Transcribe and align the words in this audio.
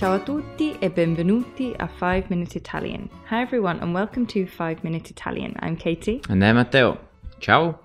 Ciao 0.00 0.14
a 0.14 0.18
tutti 0.18 0.74
e 0.78 0.88
benvenuti 0.88 1.74
a 1.78 1.86
5 1.86 2.30
Minute 2.30 2.56
Italian. 2.56 3.10
Hi 3.28 3.42
everyone 3.42 3.80
and 3.80 3.92
welcome 3.92 4.24
to 4.28 4.46
5 4.46 4.82
Minute 4.82 5.10
Italian. 5.10 5.54
I'm 5.58 5.76
Katie 5.76 6.22
And 6.30 6.42
I'm 6.42 6.54
Matteo. 6.54 6.96
Ciao. 7.38 7.78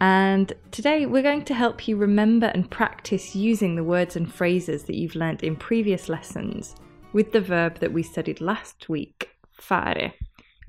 and 0.00 0.52
today 0.72 1.06
we're 1.06 1.22
going 1.22 1.44
to 1.44 1.54
help 1.54 1.86
you 1.86 1.96
remember 1.96 2.46
and 2.46 2.68
practice 2.68 3.36
using 3.36 3.76
the 3.76 3.84
words 3.84 4.16
and 4.16 4.34
phrases 4.34 4.82
that 4.86 4.96
you've 4.96 5.14
learnt 5.14 5.44
in 5.44 5.54
previous 5.54 6.08
lessons 6.08 6.74
with 7.12 7.30
the 7.30 7.40
verb 7.40 7.78
that 7.78 7.92
we 7.92 8.02
studied 8.02 8.40
last 8.40 8.88
week, 8.88 9.28
fare. 9.52 10.12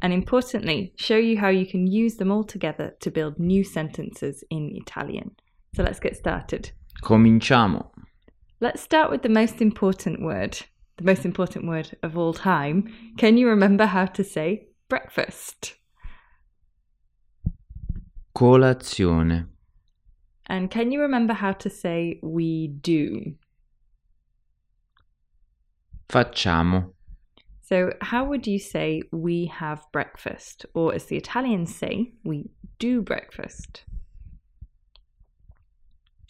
And 0.04 0.14
importantly, 0.14 0.94
show 0.98 1.18
you 1.18 1.40
how 1.40 1.50
you 1.50 1.66
can 1.66 1.88
use 1.88 2.18
them 2.18 2.30
all 2.30 2.44
together 2.44 2.94
to 3.00 3.10
build 3.10 3.40
new 3.40 3.64
sentences 3.64 4.44
in 4.52 4.70
Italian. 4.76 5.32
So 5.76 5.82
let's 5.82 6.00
get 6.00 6.16
started. 6.16 6.70
Cominciamo. 7.02 7.90
Let's 8.60 8.84
start 8.84 9.10
with 9.10 9.24
the 9.24 9.30
most 9.30 9.60
important 9.60 10.22
word, 10.22 10.60
the 10.98 11.04
most 11.04 11.26
important 11.26 11.68
word 11.68 11.98
of 12.04 12.18
all 12.18 12.34
time. 12.34 12.94
Can 13.18 13.38
you 13.38 13.48
remember 13.48 13.86
how 13.86 14.06
to 14.06 14.24
say 14.24 14.68
breakfast? 14.90 15.76
Colazione. 18.36 19.48
And 20.48 20.70
can 20.70 20.92
you 20.92 21.02
remember 21.02 21.34
how 21.34 21.54
to 21.54 21.70
say 21.70 22.20
we 22.22 22.68
do? 22.68 23.36
Facciamo. 26.10 26.94
So, 27.62 27.94
how 28.02 28.26
would 28.26 28.46
you 28.48 28.60
say 28.60 29.02
we 29.14 29.46
have 29.46 29.86
breakfast? 29.94 30.66
Or, 30.74 30.94
as 30.94 31.06
the 31.06 31.16
Italians 31.16 31.74
say, 31.74 32.12
we 32.26 32.50
do 32.80 33.02
breakfast. 33.02 33.86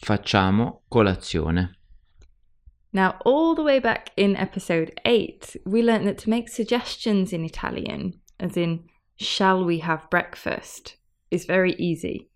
Facciamo 0.00 0.82
colazione. 0.88 1.81
Now, 2.92 3.16
all 3.24 3.54
the 3.54 3.62
way 3.62 3.78
back 3.78 4.10
in 4.16 4.36
episode 4.36 5.00
8, 5.06 5.56
we 5.64 5.82
learned 5.82 6.06
that 6.06 6.18
to 6.18 6.30
make 6.30 6.48
suggestions 6.50 7.32
in 7.32 7.44
Italian, 7.44 8.20
as 8.38 8.56
in, 8.56 8.84
shall 9.16 9.64
we 9.64 9.78
have 9.78 10.10
breakfast, 10.10 10.96
is 11.30 11.46
very 11.46 11.74
easy. 11.74 12.28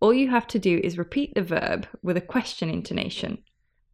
All 0.00 0.12
you 0.12 0.28
have 0.30 0.46
to 0.48 0.58
do 0.58 0.80
is 0.84 0.98
repeat 0.98 1.34
the 1.34 1.42
verb 1.42 1.86
with 2.02 2.18
a 2.18 2.20
question 2.20 2.68
intonation. 2.68 3.38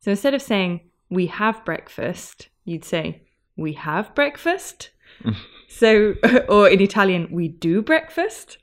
So 0.00 0.10
instead 0.10 0.34
of 0.34 0.42
saying, 0.42 0.80
we 1.08 1.27
have 1.27 1.64
breakfast, 1.64 2.48
you'd 2.64 2.84
say, 2.84 3.22
we 3.56 3.75
have 3.75 4.14
breakfast. 4.16 4.91
so, 5.69 6.14
or 6.48 6.69
in 6.69 6.80
Italian, 6.80 7.28
we 7.30 7.48
do 7.48 7.80
breakfast. 7.80 8.58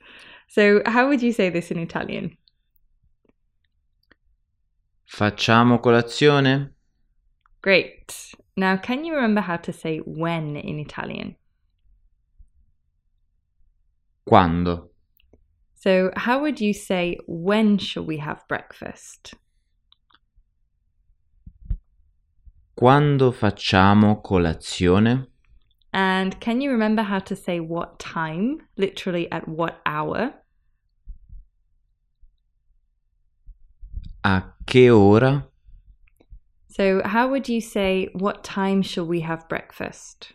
So, 0.48 0.82
how 0.86 1.08
would 1.08 1.22
you 1.22 1.32
say 1.32 1.50
this 1.50 1.70
in 1.70 1.78
Italian? 1.78 2.36
Facciamo 5.06 5.80
colazione? 5.80 6.75
Great. 7.62 8.34
Now, 8.56 8.76
can 8.76 9.04
you 9.04 9.14
remember 9.14 9.40
how 9.40 9.56
to 9.56 9.72
say 9.72 9.98
when 9.98 10.56
in 10.56 10.78
Italian? 10.78 11.36
Quando? 14.24 14.90
So, 15.74 16.10
how 16.16 16.40
would 16.40 16.60
you 16.60 16.72
say 16.72 17.18
when 17.26 17.78
shall 17.78 18.04
we 18.04 18.18
have 18.18 18.46
breakfast? 18.48 19.34
Quando 22.74 23.32
facciamo 23.32 24.22
colazione? 24.22 25.28
And 25.92 26.38
can 26.40 26.60
you 26.60 26.70
remember 26.70 27.02
how 27.02 27.20
to 27.20 27.34
say 27.34 27.60
what 27.60 27.98
time? 27.98 28.58
Literally 28.76 29.30
at 29.32 29.48
what 29.48 29.80
hour? 29.86 30.34
A 34.24 34.42
che 34.66 34.90
ora? 34.90 35.46
So, 36.76 37.00
how 37.06 37.30
would 37.30 37.48
you 37.48 37.62
say 37.62 38.10
what 38.12 38.44
time 38.44 38.82
shall 38.82 39.06
we 39.06 39.20
have 39.20 39.48
breakfast? 39.48 40.34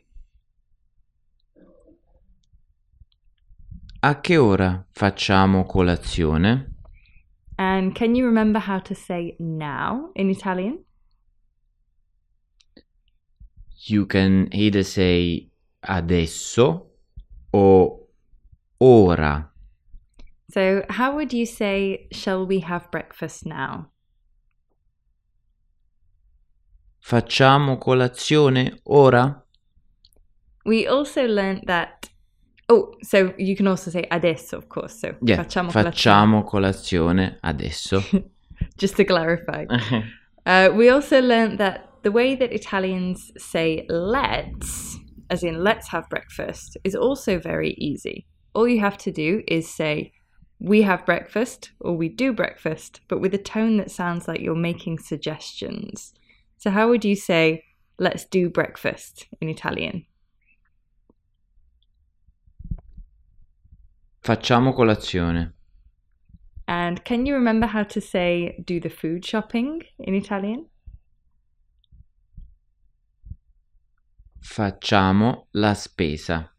A 4.01 4.15
che 4.15 4.37
ora 4.37 4.83
facciamo 4.91 5.67
colazione? 5.67 6.77
And 7.59 7.93
can 7.93 8.15
you 8.15 8.25
remember 8.25 8.57
how 8.57 8.79
to 8.79 8.95
say 8.95 9.35
now 9.37 10.09
in 10.15 10.31
Italian? 10.31 10.83
You 13.85 14.07
can 14.07 14.49
either 14.51 14.81
say 14.81 15.51
adesso 15.87 16.87
o 17.53 18.07
ora. 18.79 19.51
So, 20.49 20.85
how 20.89 21.15
would 21.15 21.33
you 21.33 21.45
say 21.45 22.07
shall 22.11 22.47
we 22.47 22.61
have 22.61 22.89
breakfast 22.89 23.45
now? 23.45 23.90
Facciamo 27.11 27.77
colazione 27.77 28.79
ora? 28.83 29.45
We 30.63 30.87
also 30.87 31.25
learnt 31.27 31.65
that. 31.65 32.09
Oh, 32.69 32.93
so 33.01 33.33
you 33.37 33.53
can 33.53 33.67
also 33.67 33.91
say 33.91 34.07
adesso, 34.09 34.55
of 34.55 34.69
course. 34.69 34.97
So, 34.97 35.17
Yeah, 35.21 35.35
facciamo 35.35 35.71
colazione. 35.73 36.43
colazione 36.45 37.37
adesso. 37.41 38.01
Just 38.77 38.95
to 38.95 39.03
clarify. 39.03 39.65
Uh, 40.45 40.69
we 40.73 40.87
also 40.89 41.19
learned 41.19 41.57
that 41.57 41.89
the 42.03 42.11
way 42.13 42.33
that 42.33 42.53
Italians 42.53 43.29
say 43.37 43.85
let's, 43.89 44.97
as 45.29 45.43
in 45.43 45.61
let's 45.61 45.89
have 45.89 46.07
breakfast, 46.07 46.77
is 46.85 46.95
also 46.95 47.37
very 47.39 47.75
easy. 47.77 48.25
All 48.53 48.69
you 48.69 48.79
have 48.79 48.97
to 48.99 49.11
do 49.11 49.43
is 49.49 49.67
say 49.67 50.13
we 50.61 50.83
have 50.83 51.05
breakfast 51.05 51.71
or 51.81 51.93
we 51.93 52.07
do 52.07 52.31
breakfast, 52.31 53.01
but 53.09 53.19
with 53.19 53.33
a 53.33 53.37
tone 53.37 53.75
that 53.79 53.91
sounds 53.91 54.29
like 54.29 54.39
you're 54.39 54.55
making 54.55 54.99
suggestions. 54.99 56.13
So, 56.61 56.69
how 56.69 56.89
would 56.89 57.03
you 57.03 57.15
say 57.15 57.63
let's 57.97 58.23
do 58.23 58.47
breakfast 58.47 59.25
in 59.41 59.49
Italian? 59.49 60.05
Facciamo 64.23 64.71
colazione. 64.71 65.53
And 66.67 67.03
can 67.03 67.25
you 67.25 67.33
remember 67.33 67.65
how 67.65 67.81
to 67.85 67.99
say 67.99 68.61
do 68.63 68.79
the 68.79 68.91
food 68.91 69.25
shopping 69.25 69.81
in 69.97 70.13
Italian? 70.13 70.67
Facciamo 74.39 75.47
la 75.53 75.73
spesa. 75.73 76.51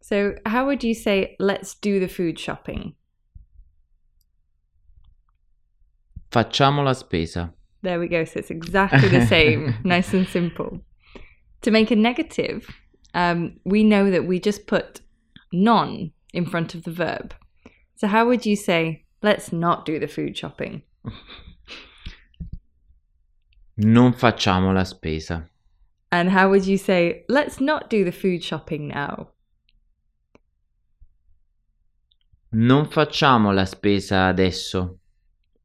So, 0.00 0.34
how 0.44 0.66
would 0.66 0.82
you 0.82 0.92
say 0.92 1.36
let's 1.38 1.76
do 1.76 2.00
the 2.00 2.08
food 2.08 2.36
shopping? 2.36 2.96
Facciamo 6.32 6.82
la 6.82 6.94
spesa. 6.94 7.54
There 7.84 8.00
we 8.00 8.08
go. 8.08 8.24
So 8.24 8.38
it's 8.38 8.50
exactly 8.50 9.08
the 9.10 9.26
same, 9.26 9.74
nice 9.84 10.14
and 10.14 10.26
simple. 10.26 10.80
To 11.60 11.70
make 11.70 11.90
a 11.90 11.96
negative, 11.96 12.66
um, 13.12 13.60
we 13.64 13.84
know 13.84 14.10
that 14.10 14.26
we 14.26 14.40
just 14.40 14.66
put 14.66 15.02
non 15.52 16.10
in 16.32 16.46
front 16.46 16.74
of 16.74 16.84
the 16.84 16.90
verb. 16.90 17.34
So 17.96 18.06
how 18.06 18.26
would 18.26 18.46
you 18.46 18.56
say, 18.56 19.04
let's 19.22 19.52
not 19.52 19.84
do 19.84 19.98
the 19.98 20.08
food 20.08 20.34
shopping? 20.34 20.82
Non 23.76 24.14
facciamo 24.14 24.72
la 24.72 24.84
spesa. 24.84 25.46
And 26.10 26.30
how 26.30 26.48
would 26.48 26.66
you 26.66 26.78
say, 26.78 27.24
let's 27.28 27.60
not 27.60 27.90
do 27.90 28.02
the 28.02 28.12
food 28.12 28.42
shopping 28.42 28.88
now? 28.88 29.28
Non 32.52 32.86
facciamo 32.86 33.52
la 33.52 33.66
spesa 33.66 34.28
adesso. 34.28 35.00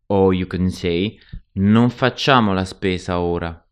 Or 0.09 0.33
you 0.33 0.47
can 0.47 0.71
say 0.71 1.19
non 1.55 1.89
facciamo 1.89 2.53
la 2.53 2.63
spesa 2.63 3.19
ora. 3.19 3.63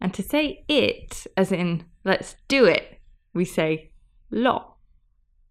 And 0.00 0.12
to 0.14 0.22
say 0.22 0.64
it, 0.68 1.26
as 1.36 1.52
in 1.52 1.84
let's 2.04 2.36
do 2.48 2.64
it, 2.64 3.00
we 3.34 3.44
say 3.44 3.90
lo. 4.30 4.74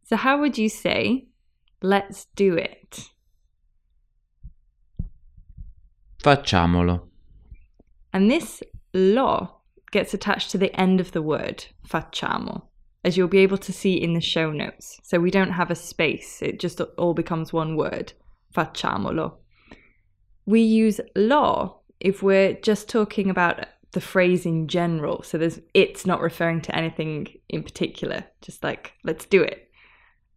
So 0.04 0.16
how 0.16 0.40
would 0.40 0.58
you 0.58 0.70
say, 0.70 1.28
let's 1.82 2.28
do 2.36 2.56
it? 2.56 3.10
Facciamolo. 6.24 7.02
And 8.14 8.32
this 8.32 8.64
lo 8.94 9.58
gets 9.92 10.14
attached 10.14 10.50
to 10.52 10.58
the 10.58 10.74
end 10.80 11.02
of 11.02 11.12
the 11.12 11.22
word, 11.22 11.66
facciamo, 11.88 12.64
as 13.04 13.18
you'll 13.18 13.28
be 13.28 13.40
able 13.40 13.58
to 13.58 13.74
see 13.74 13.96
in 13.96 14.14
the 14.14 14.22
show 14.22 14.50
notes. 14.50 15.00
So 15.04 15.20
we 15.20 15.30
don't 15.30 15.52
have 15.52 15.70
a 15.70 15.76
space, 15.76 16.42
it 16.42 16.60
just 16.60 16.80
all 16.98 17.14
becomes 17.14 17.52
one 17.52 17.76
word, 17.76 18.14
facciamolo. 18.56 19.38
We 20.48 20.62
use 20.62 21.00
lo 21.16 21.82
if 22.00 22.24
we're 22.24 22.54
just 22.54 22.90
talking 22.90 23.30
about 23.30 23.66
the 23.92 24.02
phrase 24.02 24.46
in 24.46 24.68
general. 24.68 25.22
So 25.24 25.38
there's 25.38 25.60
it's 25.74 26.06
not 26.06 26.22
referring 26.22 26.62
to 26.62 26.76
anything 26.76 27.28
in 27.50 27.64
particular, 27.64 28.24
just 28.42 28.64
like 28.64 28.94
let's 29.04 29.26
do 29.26 29.44
it. 29.44 29.70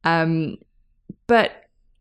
Um, 0.05 0.59
but 1.27 1.53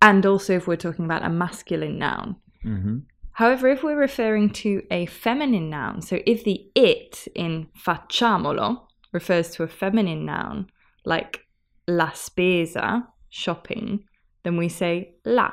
and 0.02 0.26
also 0.26 0.54
if 0.56 0.68
we're 0.68 0.76
talking 0.76 1.06
about 1.06 1.24
a 1.24 1.30
masculine 1.30 1.98
noun. 1.98 2.36
Mhm. 2.66 3.04
However, 3.34 3.70
if 3.70 3.84
we're 3.84 3.96
referring 3.96 4.50
to 4.64 4.84
a 4.92 5.06
feminine 5.06 5.70
noun, 5.70 6.02
so 6.02 6.20
if 6.26 6.44
the 6.44 6.70
it 6.76 7.28
in 7.36 7.68
facciamolo 7.78 8.86
refers 9.14 9.52
to 9.52 9.64
a 9.64 9.68
feminine 9.68 10.26
noun, 10.26 10.68
like 11.06 11.46
la 11.88 12.10
spesa, 12.12 13.08
shopping, 13.30 14.04
then 14.44 14.58
we 14.58 14.68
say 14.68 15.16
la, 15.26 15.52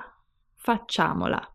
facciamola. 0.67 1.47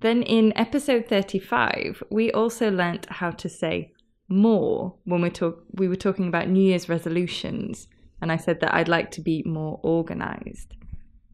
Then 0.00 0.22
in 0.22 0.52
episode 0.56 1.06
35, 1.08 2.02
we 2.10 2.30
also 2.32 2.70
learnt 2.70 3.06
how 3.10 3.30
to 3.30 3.48
say 3.48 3.92
more 4.28 4.96
when 5.04 5.22
we 5.22 5.30
talk 5.30 5.62
we 5.72 5.88
were 5.88 5.96
talking 5.96 6.28
about 6.28 6.48
New 6.48 6.62
Year's 6.62 6.88
resolutions 6.88 7.86
and 8.20 8.32
I 8.32 8.36
said 8.36 8.60
that 8.60 8.74
I'd 8.74 8.88
like 8.88 9.10
to 9.12 9.20
be 9.20 9.42
more 9.46 9.78
organized. 9.82 10.74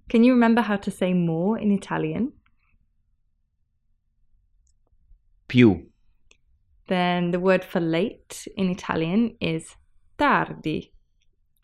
Can 0.08 0.24
you 0.24 0.32
remember 0.32 0.60
how 0.60 0.76
to 0.76 0.90
say 0.90 1.14
more 1.14 1.58
in 1.58 1.72
Italian? 1.72 2.32
Più. 5.48 5.86
Then 6.88 7.30
the 7.30 7.40
word 7.40 7.64
for 7.64 7.80
late 7.80 8.46
in 8.56 8.68
Italian 8.68 9.36
is 9.40 9.76
tardi. 10.18 10.92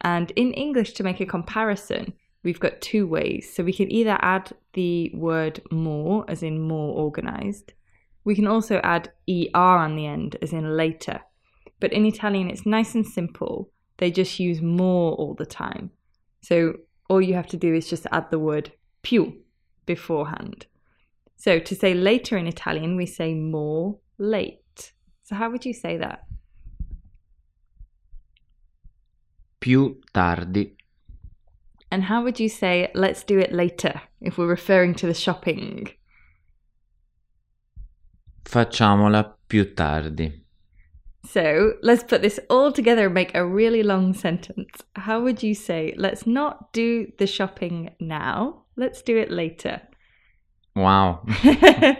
And 0.00 0.30
in 0.32 0.52
English, 0.52 0.92
to 0.94 1.02
make 1.02 1.20
a 1.20 1.26
comparison, 1.26 2.12
we've 2.48 2.58
got 2.58 2.80
two 2.80 3.06
ways. 3.06 3.52
So 3.54 3.62
we 3.62 3.74
can 3.74 3.92
either 3.92 4.16
add 4.22 4.52
the 4.72 5.12
word 5.14 5.60
more, 5.70 6.24
as 6.28 6.42
in 6.42 6.62
more 6.62 6.96
organized. 6.96 7.74
We 8.24 8.34
can 8.34 8.46
also 8.46 8.80
add 8.82 9.12
er 9.28 9.76
on 9.86 9.96
the 9.96 10.06
end, 10.06 10.36
as 10.40 10.54
in 10.54 10.74
later. 10.74 11.20
But 11.78 11.92
in 11.92 12.06
Italian, 12.06 12.48
it's 12.48 12.64
nice 12.64 12.94
and 12.94 13.06
simple. 13.06 13.70
They 13.98 14.10
just 14.10 14.40
use 14.40 14.62
more 14.62 15.12
all 15.16 15.34
the 15.34 15.44
time. 15.44 15.90
So 16.40 16.72
all 17.10 17.20
you 17.20 17.34
have 17.34 17.48
to 17.48 17.58
do 17.58 17.74
is 17.74 17.90
just 17.90 18.06
add 18.12 18.30
the 18.30 18.38
word 18.38 18.72
più 19.02 19.34
beforehand. 19.84 20.64
So 21.36 21.58
to 21.58 21.74
say 21.74 21.92
later 21.92 22.38
in 22.38 22.46
Italian, 22.46 22.96
we 22.96 23.04
say 23.04 23.34
more 23.34 23.98
late. 24.16 24.92
So 25.22 25.34
how 25.34 25.50
would 25.50 25.66
you 25.66 25.74
say 25.74 25.98
that? 25.98 26.20
Più 29.60 30.00
tardi. 30.14 30.77
And 31.90 32.04
how 32.04 32.22
would 32.22 32.38
you 32.38 32.48
say 32.48 32.90
let's 32.94 33.22
do 33.24 33.38
it 33.38 33.52
later 33.52 34.02
if 34.20 34.36
we're 34.36 34.46
referring 34.46 34.94
to 34.96 35.06
the 35.06 35.14
shopping? 35.14 35.88
Facciamola 38.44 39.36
più 39.46 39.74
tardi. 39.74 40.44
So 41.24 41.74
let's 41.82 42.04
put 42.04 42.22
this 42.22 42.40
all 42.48 42.72
together 42.72 43.06
and 43.06 43.14
make 43.14 43.34
a 43.34 43.44
really 43.44 43.82
long 43.82 44.14
sentence. 44.14 44.82
How 44.96 45.20
would 45.20 45.42
you 45.42 45.54
say 45.54 45.94
let's 45.96 46.26
not 46.26 46.72
do 46.72 47.06
the 47.18 47.26
shopping 47.26 47.90
now, 48.00 48.64
let's 48.76 49.02
do 49.02 49.16
it 49.16 49.30
later? 49.30 49.80
Wow. 50.74 51.24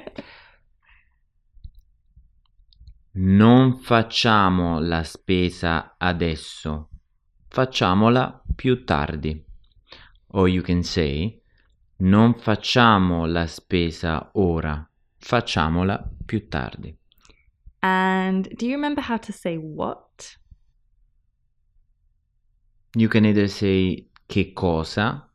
Non 3.21 3.81
facciamo 3.81 4.79
la 4.79 5.03
spesa 5.03 5.97
adesso. 5.99 6.91
Facciamola 7.49 8.45
più 8.55 8.85
tardi. 8.85 9.45
Or 10.31 10.49
you 10.49 10.63
can 10.63 10.83
say 10.83 11.41
non 12.01 12.35
facciamo 12.35 13.27
la 13.27 13.47
spesa 13.47 14.31
ora. 14.35 14.89
Facciamola 15.17 16.09
più 16.25 16.49
tardi. 16.49 16.97
and 17.83 18.49
do 18.57 18.67
you 18.67 18.73
remember 18.75 19.01
how 19.01 19.17
to 19.17 19.33
say 19.33 19.57
what? 19.57 20.37
You 22.97 23.09
can 23.09 23.25
either 23.25 23.49
say 23.49 24.07
che 24.29 24.53
cosa, 24.55 25.29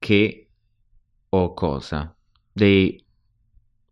che 0.00 0.48
or 1.30 1.54
cosa. 1.54 2.14
They 2.56 3.00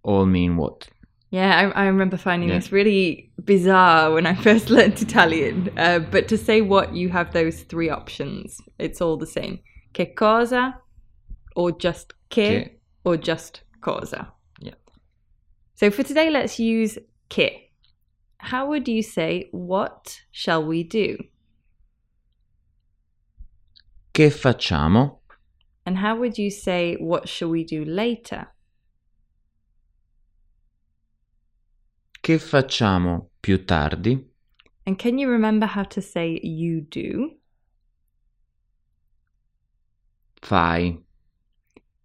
all 0.02 0.26
mean 0.26 0.56
what. 0.56 0.88
Yeah, 1.30 1.70
I, 1.74 1.82
I 1.82 1.86
remember 1.86 2.16
finding 2.16 2.48
Yeah. 2.48 2.56
this 2.56 2.72
really 2.72 3.30
bizarre 3.44 4.12
when 4.12 4.26
I 4.26 4.34
first 4.42 4.68
learned 4.68 5.00
Italian. 5.00 5.70
Uh, 5.78 6.00
but 6.00 6.26
to 6.28 6.36
say 6.36 6.60
what, 6.60 6.94
you 6.94 7.08
have 7.10 7.32
those 7.32 7.62
three 7.62 7.88
options. 7.88 8.60
It's 8.78 9.00
all 9.00 9.16
the 9.16 9.26
same. 9.26 9.60
Che 9.94 10.06
cosa, 10.06 10.74
or 11.54 11.70
just 11.72 12.14
che, 12.30 12.64
Che. 12.64 12.76
or 13.04 13.16
just 13.16 13.62
cosa. 13.80 14.32
Yeah. 14.60 14.74
So 15.76 15.90
for 15.90 16.02
today, 16.02 16.30
let's 16.30 16.58
use 16.58 16.98
che. 17.28 17.70
How 18.38 18.66
would 18.68 18.88
you 18.88 19.02
say, 19.02 19.48
what 19.52 20.20
shall 20.32 20.64
we 20.64 20.82
do? 20.82 21.16
Che 24.14 24.30
facciamo? 24.30 25.18
And 25.86 25.96
how 25.98 26.16
would 26.16 26.38
you 26.38 26.50
say, 26.50 26.96
what 26.98 27.28
shall 27.28 27.48
we 27.50 27.64
do 27.64 27.84
later? 27.84 28.48
Che 32.22 32.38
facciamo 32.38 33.30
più 33.40 33.64
tardi? 33.64 34.28
And 34.84 34.98
can 34.98 35.18
you 35.18 35.28
remember 35.30 35.66
how 35.66 35.84
to 35.84 36.02
say 36.02 36.38
you 36.42 36.82
do? 36.82 37.36
Fai. 40.42 40.98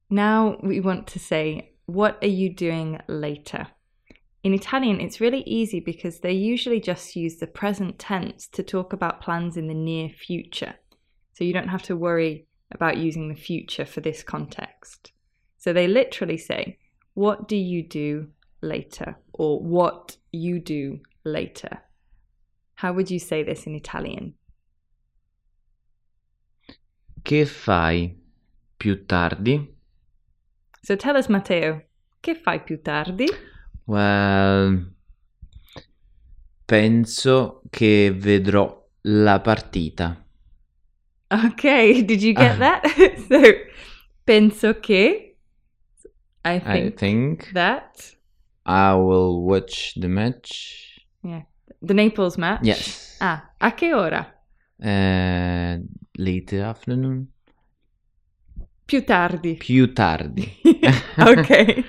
Now 0.10 0.58
we 0.64 0.80
want 0.80 1.08
to 1.08 1.20
say, 1.20 1.74
what 1.86 2.18
are 2.22 2.30
you 2.30 2.50
doing 2.54 3.00
later? 3.08 3.68
In 4.44 4.54
Italian, 4.54 5.02
it's 5.02 5.20
really 5.20 5.44
easy 5.46 5.80
because 5.82 6.20
they 6.20 6.32
usually 6.32 6.80
just 6.80 7.16
use 7.16 7.38
the 7.38 7.48
present 7.48 8.00
tense 8.00 8.48
to 8.54 8.64
talk 8.64 8.94
about 8.94 9.22
plans 9.22 9.58
in 9.58 9.68
the 9.68 9.74
near 9.74 10.08
future. 10.08 10.76
So 11.34 11.44
you 11.44 11.52
don't 11.52 11.70
have 11.70 11.84
to 11.84 11.98
worry 11.98 12.48
about 12.72 12.98
using 12.98 13.28
the 13.28 13.36
future 13.36 13.86
for 13.86 14.02
this 14.02 14.24
context. 14.24 15.12
So 15.58 15.74
they 15.74 15.88
literally 15.88 16.38
say, 16.38 16.78
what 17.16 17.48
do 17.48 17.58
you 17.58 17.84
do 17.84 18.28
later? 18.66 19.16
Or 19.34 19.62
what 19.62 20.18
you 20.32 20.60
do 20.60 21.00
later. 21.24 21.80
How 22.76 22.94
would 22.94 23.10
you 23.10 23.20
say 23.20 23.44
this 23.44 23.66
in 23.66 23.76
Italian? 23.76 24.34
Che 27.24 27.46
fai 27.46 28.16
più 28.78 29.06
tardi? 29.06 29.74
So 30.82 30.96
tell 30.96 31.16
us, 31.16 31.28
Matteo, 31.28 31.82
che 32.22 32.36
fai 32.36 32.62
più 32.64 32.82
tardi? 32.82 33.26
Well, 33.86 34.94
penso 36.66 37.62
che 37.70 38.12
vedrò 38.16 38.88
la 39.02 39.40
partita. 39.40 40.24
Okay, 41.32 42.04
did 42.04 42.22
you 42.22 42.34
get 42.34 42.58
that? 42.60 42.86
so, 43.28 43.42
penso 44.24 44.80
che. 44.80 45.38
I 46.44 46.58
I 46.58 46.60
think 46.60 46.98
think 47.00 47.52
that. 47.54 48.16
I 48.66 48.96
will 48.96 49.44
watch 49.44 49.94
the 49.96 50.08
match. 50.10 51.00
Yeah. 51.24 51.44
The 51.82 51.94
Naples 51.94 52.38
match? 52.38 52.62
Yes. 52.64 53.18
Ah, 53.22 53.50
a 53.62 53.72
che 53.72 53.94
ora? 53.94 54.26
Uh, 54.82 55.78
late 56.18 56.60
afternoon. 56.60 57.28
Più 58.88 59.04
tardi. 59.04 59.56
Più 59.56 59.94
tardi. 59.94 60.58
okay. 61.20 61.84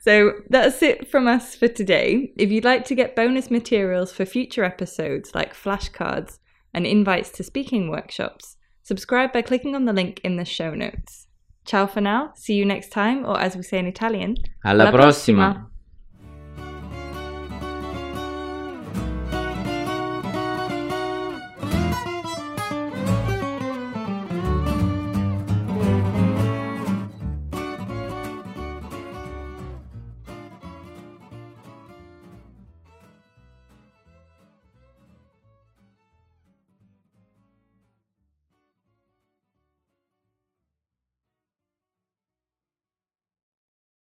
So 0.00 0.32
that's 0.50 0.82
it 0.82 1.10
from 1.10 1.26
us 1.26 1.54
for 1.54 1.68
today. 1.68 2.32
If 2.36 2.50
you'd 2.50 2.64
like 2.64 2.84
to 2.86 2.94
get 2.94 3.16
bonus 3.16 3.50
materials 3.50 4.12
for 4.12 4.24
future 4.24 4.64
episodes 4.64 5.34
like 5.34 5.54
flashcards 5.54 6.38
and 6.72 6.86
invites 6.86 7.30
to 7.30 7.42
speaking 7.42 7.88
workshops, 7.90 8.56
subscribe 8.82 9.32
by 9.32 9.42
clicking 9.42 9.74
on 9.74 9.84
the 9.86 9.92
link 9.92 10.20
in 10.22 10.36
the 10.36 10.44
show 10.44 10.74
notes. 10.74 11.26
Ciao 11.64 11.86
for 11.86 12.00
now. 12.00 12.32
See 12.34 12.54
you 12.54 12.64
next 12.64 12.90
time, 12.90 13.24
or 13.26 13.40
as 13.40 13.56
we 13.56 13.62
say 13.62 13.78
in 13.78 13.86
Italian, 13.86 14.36
Alla 14.64 14.84
Alla 14.84 14.92
prossima. 14.92 15.52
prossima. 15.52 15.70